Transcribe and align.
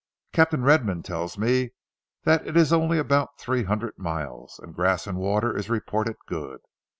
Captain 0.33 0.63
Redman 0.63 1.03
tells 1.03 1.37
me 1.37 1.73
that 2.23 2.47
it's 2.47 2.71
only 2.71 2.97
about 2.97 3.37
three 3.37 3.65
hundred 3.65 3.99
miles, 3.99 4.57
and 4.63 4.73
grass 4.73 5.05
and 5.05 5.19
water 5.19 5.55
is 5.55 5.69
reported 5.69 6.15
good. 6.25 6.61